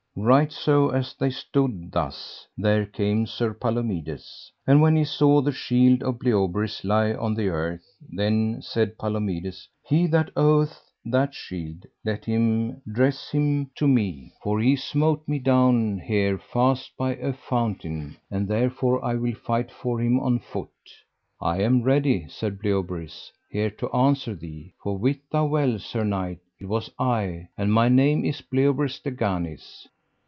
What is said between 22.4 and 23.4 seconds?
Bleoberis,